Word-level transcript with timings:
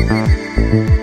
啊！ 0.00 1.01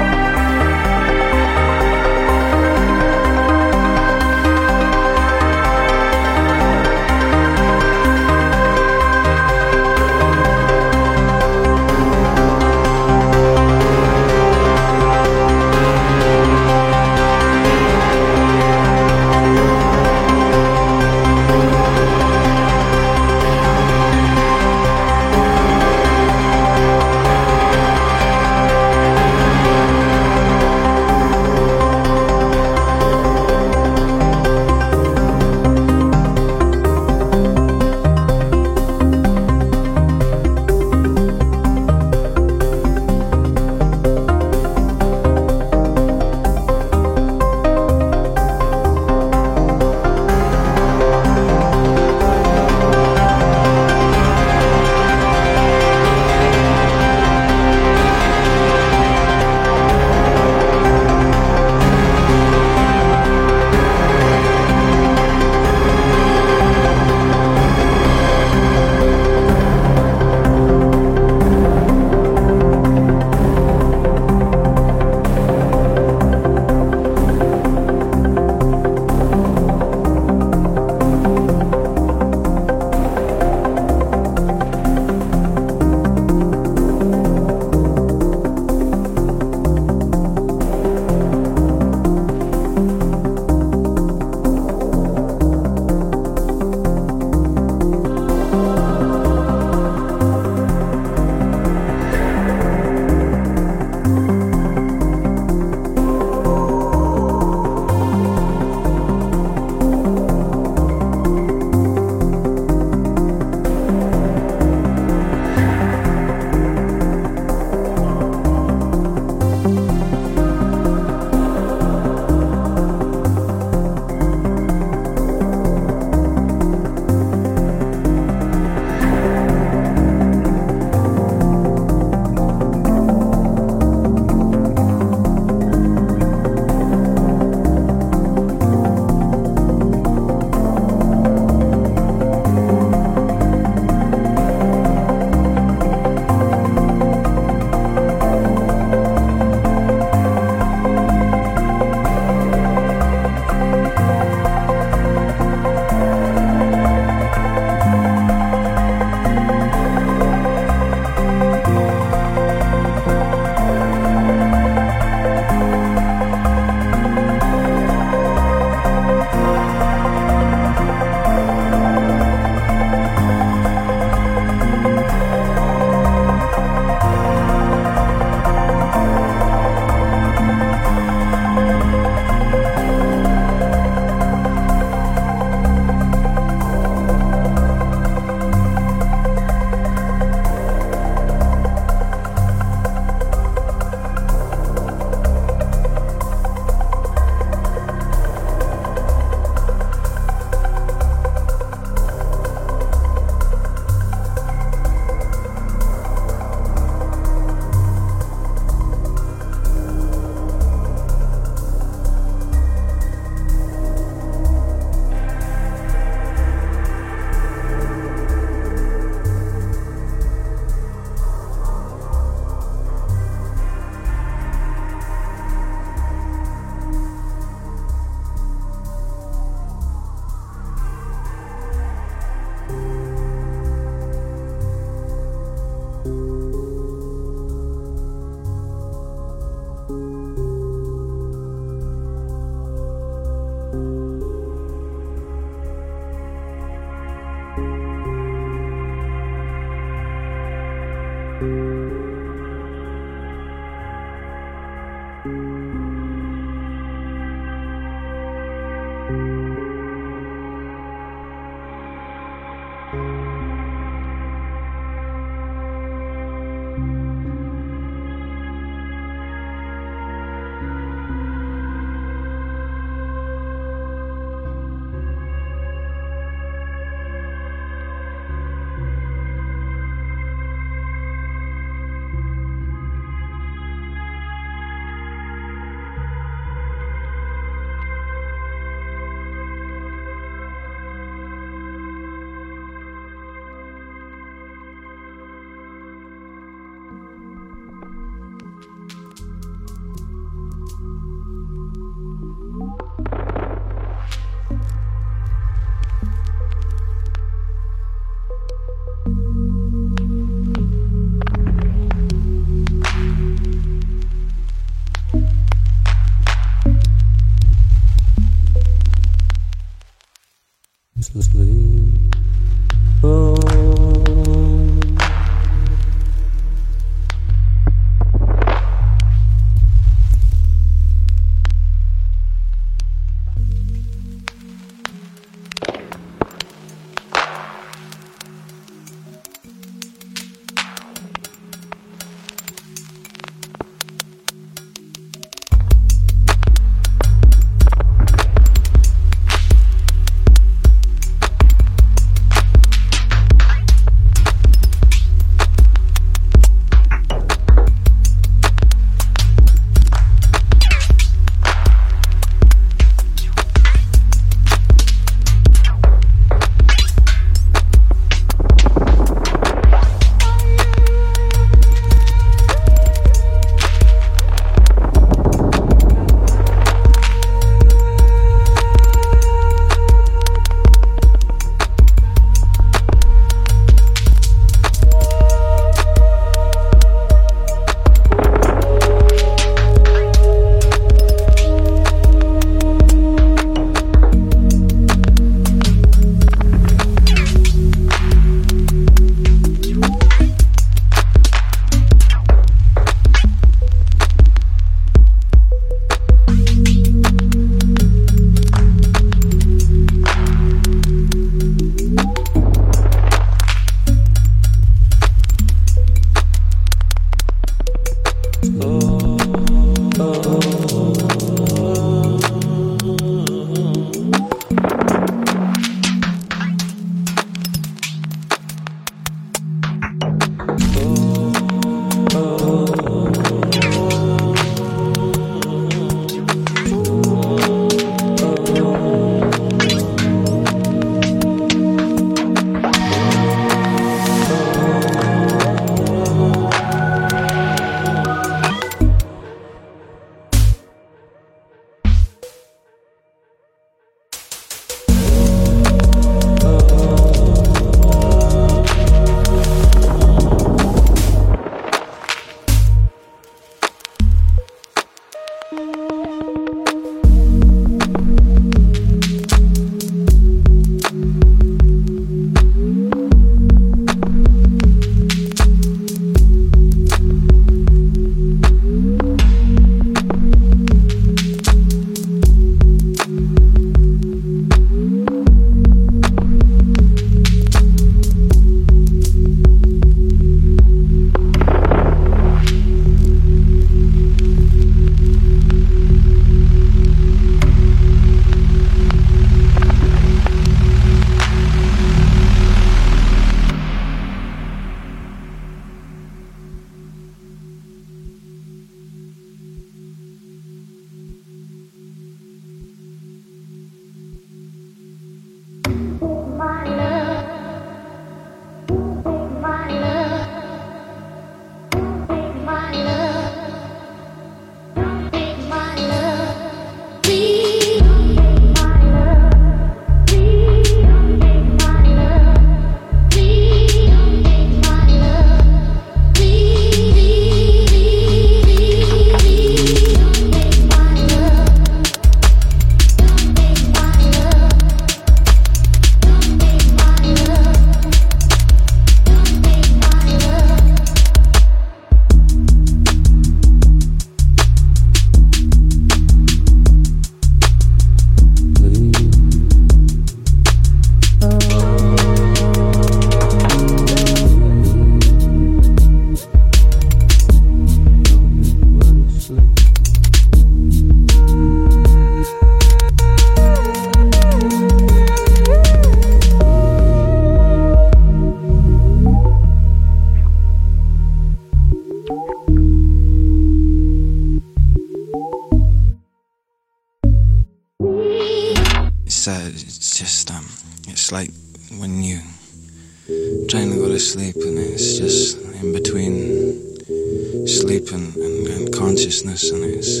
sleep 597.76 597.92
and, 597.92 598.16
and, 598.16 598.46
and 598.46 598.72
consciousness 598.72 599.50
and 599.50 599.64
it's 599.64 600.00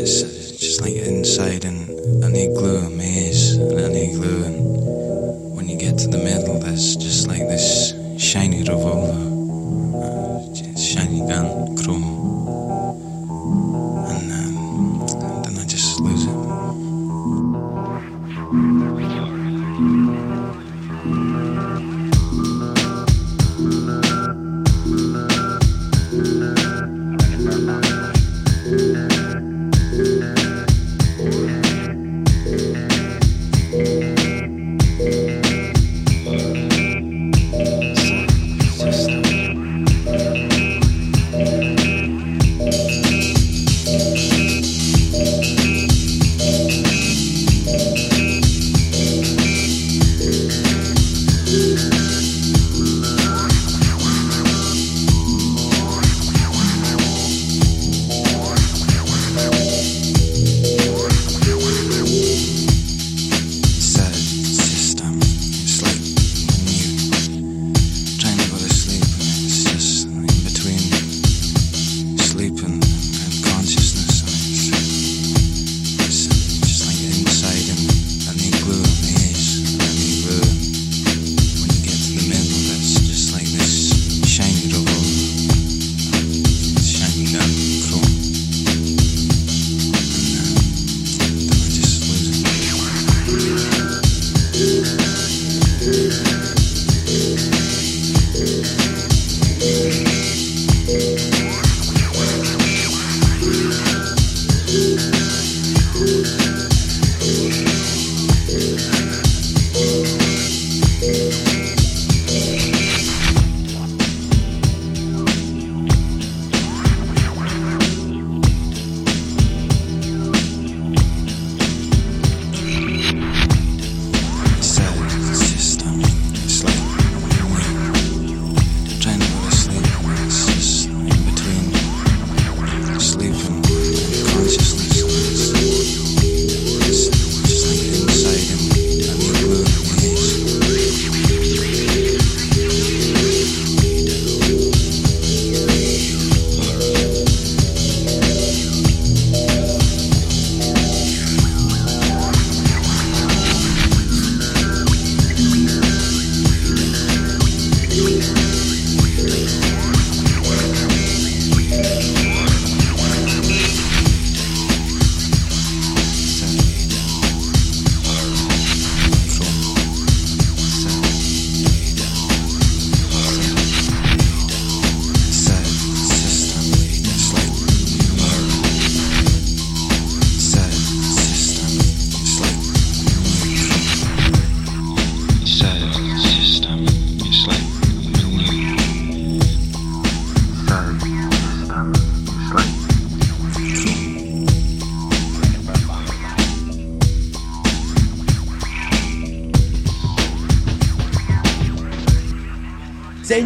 it's 0.00 0.50
just 0.58 0.80
like 0.80 0.94
inside 0.94 1.64
an, 1.64 1.88
an 2.24 2.34
igloo 2.34 2.90
maze 2.90 3.56
an 3.56 3.94
igloo 3.94 4.51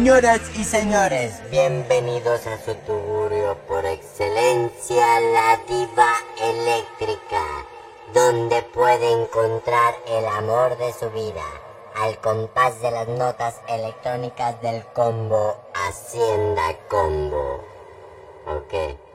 Señoras 0.07 0.39
y 0.55 0.63
señores, 0.63 1.33
bienvenidos 1.51 2.47
a 2.47 2.57
su 2.63 2.73
tuburio 2.75 3.57
por 3.67 3.85
excelencia, 3.85 5.19
la 5.19 5.59
diva 5.67 6.13
eléctrica, 6.41 7.43
donde 8.13 8.61
puede 8.73 9.11
encontrar 9.11 9.95
el 10.07 10.25
amor 10.27 10.77
de 10.77 10.93
su 10.93 11.09
vida, 11.09 11.43
al 11.93 12.17
compás 12.19 12.81
de 12.81 12.89
las 12.89 13.09
notas 13.09 13.59
electrónicas 13.67 14.61
del 14.61 14.81
combo 14.93 15.57
Hacienda 15.73 16.73
Combo. 16.87 17.65
Okay. 18.45 19.06